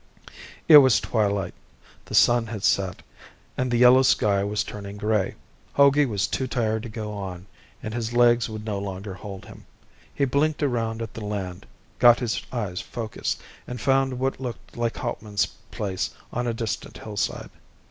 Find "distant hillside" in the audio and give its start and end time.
16.55-17.51